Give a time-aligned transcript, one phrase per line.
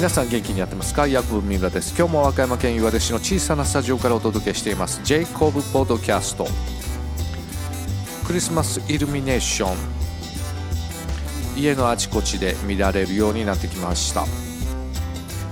[0.00, 1.06] 皆さん元気にやってますか？
[1.06, 1.94] 薬部三浦です。
[1.94, 5.02] 今日も和歌山県岩出市の小さなスタジオからお届けしています。
[5.04, 6.46] ジェイコブポッドキャスト。
[8.26, 9.76] クリスマスイルミネーション。
[11.54, 14.24] 家のあちこちで見られるようになってきました。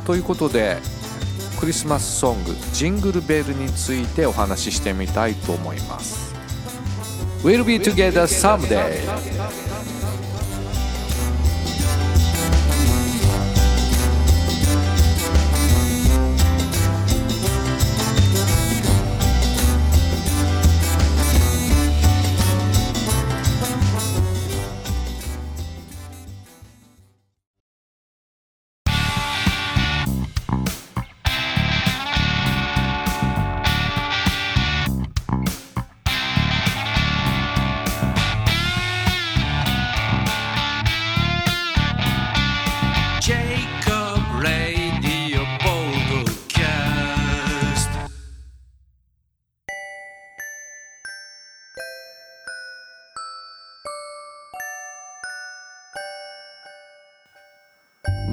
[0.07, 0.79] ということで
[1.61, 6.35] クリスマスソングジングルベルについてお話ししてみたいと思います。
[7.45, 9.02] We'll be together someday.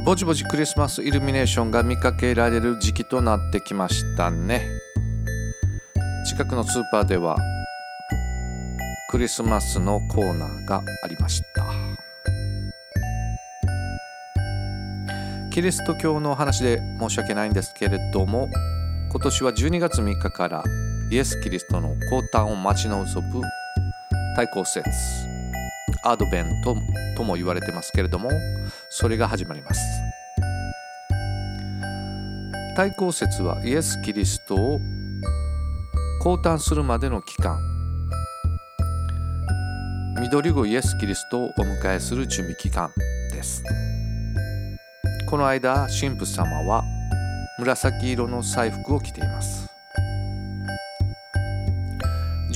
[0.03, 4.67] ぼちぼちクリスマスイルミネーションが見かけられる時期となってきましたね。
[6.27, 7.37] 近くのスーパーでは
[9.09, 11.65] クリスマスのコーナーがありました。
[15.51, 18.49] キリスト教の話で申し訳ないんですけれども
[19.09, 20.63] 今年は12月3日から
[21.09, 23.41] イエス・キリストの降誕を待ち望む
[24.35, 24.89] 対抗節
[26.05, 26.75] アドベント
[27.17, 28.29] とも言われてますけれども
[28.89, 29.81] それが始まります。
[32.75, 34.79] 対抗節はイエス・キリストを
[36.21, 37.57] 降誕するまでの期間。
[40.21, 42.91] 緑子イエス・キリストをお迎えする準備期間
[43.31, 43.63] です。
[45.29, 46.83] この間神父様は
[47.59, 49.74] 紫色の祭服を着ています。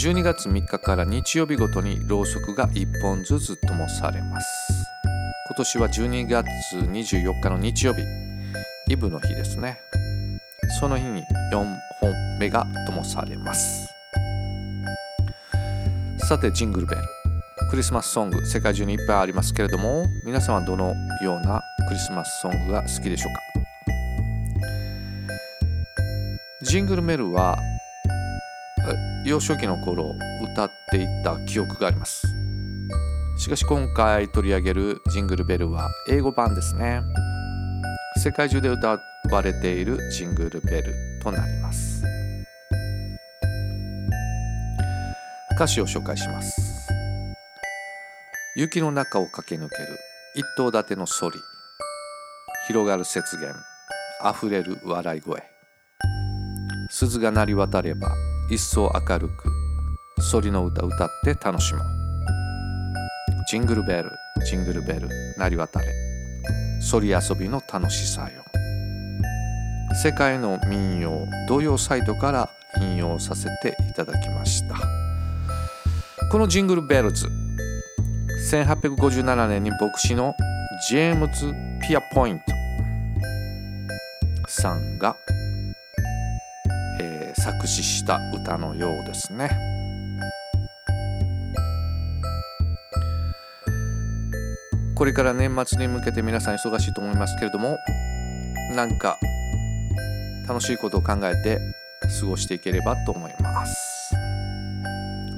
[0.02, 4.48] 12月3日から日曜日ごとにろうそくが1本ずつ灯されます。
[5.50, 8.00] 今年は12月24日の日曜日。
[8.88, 9.78] イブの日ですね。
[10.80, 11.22] その日に
[11.52, 13.90] 4本目が灯されます。
[16.20, 17.02] さてジングルベル。
[17.70, 23.42] クリスマスソング世界中にいっぱいありますけれども皆さんはどのようなクリスマスソングが好きでしょうか？
[26.62, 27.58] ジングルメルは
[29.26, 30.16] 幼少期の頃
[30.54, 32.28] 歌っていた記憶があります。
[33.38, 37.02] しかし今回取り上げるジングルベルは英語版ですね。
[38.18, 39.00] 世界中で歌
[39.32, 42.04] われているジングルベルとなります。
[45.56, 46.90] 歌詞を紹介します。
[48.56, 49.88] 雪の中を駆け抜ける
[50.36, 51.40] 一頭立てのソリ。
[52.68, 53.56] 広がる雪原
[54.22, 55.44] あふれる笑い声。
[56.90, 58.10] 鈴が鳴り渡れば
[58.52, 59.52] 一層明るく
[60.22, 61.84] ソリの歌歌って楽しもう。
[63.48, 64.10] ジングルベル
[64.46, 65.86] ジングルベル鳴り渡れ。
[66.82, 68.44] ソリ遊びの楽しさよ。
[70.02, 72.50] 世界の民謡童謡サイトから
[72.82, 74.76] 引用させていただきました。
[76.32, 77.28] このジングルベルズ
[78.52, 80.34] 1857年に牧師の
[80.88, 81.54] ジェームズ・
[81.88, 82.46] ピアポイント
[84.48, 85.16] さんが
[87.30, 89.50] えー、作詞した歌のようですね。
[94.96, 97.78] これから年末に向けて皆さん忙しいと思いますけれども
[98.76, 99.18] なんか
[100.46, 101.58] 楽しいことを考えて
[102.20, 103.76] 過ごしていければと思います。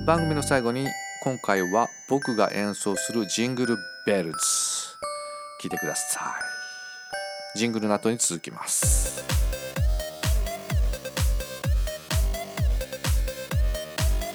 [0.07, 0.87] 番組の最後に
[1.23, 3.77] 今回は僕が演奏するジングル
[4.07, 4.37] ベルズ。
[5.61, 6.21] 聞いてくださ
[7.55, 7.57] い。
[7.59, 9.40] ジングルの後に続きます。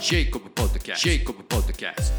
[0.00, 0.98] Jacob Podcast.
[1.00, 2.12] Jacob Podcast.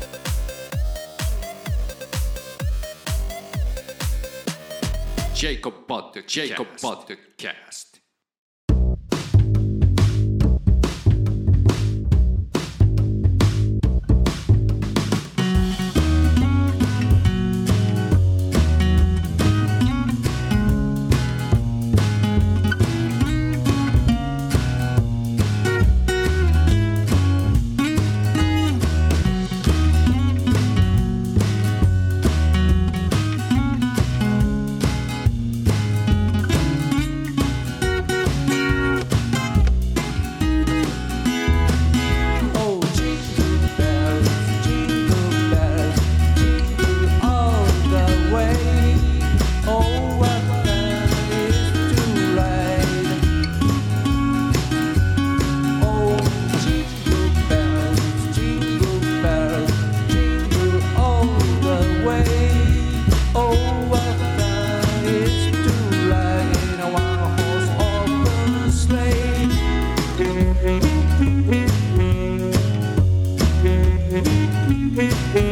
[5.36, 6.28] Jacob Podcast.
[6.28, 7.97] Jacob Podcast.「
[74.24, 75.47] Mm-hmm.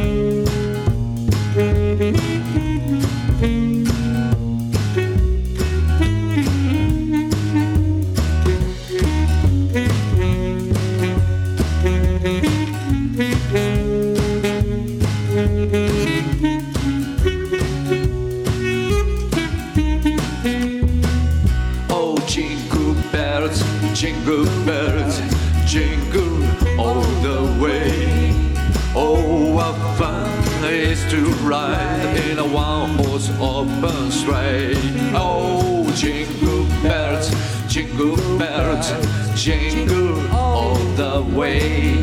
[29.66, 34.76] What fun is to ride in a one-horse open sleigh.
[35.12, 37.34] Oh, jingle bells,
[37.66, 38.86] jingle bells,
[39.34, 41.96] jingle all the way.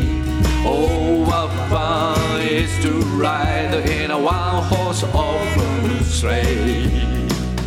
[0.66, 6.90] Oh, what fun is to ride in a one-horse open sleigh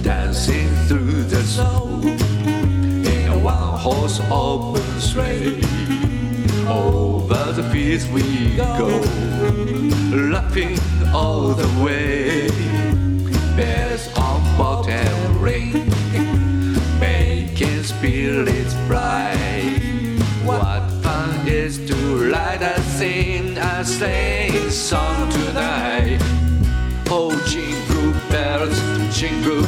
[0.03, 6.06] dancing through the snow in a one-horse open sleigh.
[6.69, 8.87] Over the fields we go,
[10.31, 10.77] laughing
[11.13, 12.49] all the way.
[13.55, 15.71] Bells on bottom ring,
[16.99, 19.79] making spirits bright.
[20.43, 21.95] What fun is to
[22.31, 26.19] ride and sing a sleighing song tonight.
[27.09, 28.77] Oh, jingle bells,
[29.17, 29.63] jingle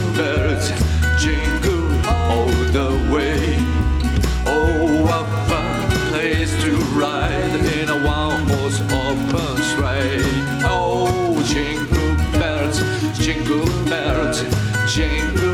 [13.20, 14.44] jingle bells,
[14.88, 15.49] jingle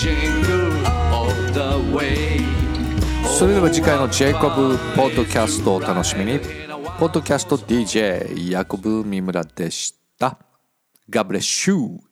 [0.00, 0.06] そ
[3.46, 6.38] れでは次回のジェイコブポッドキャストを楽しみに。
[6.98, 10.38] ポッドキャスト DJ ヤコブ三村でした。
[11.10, 12.09] God bless you.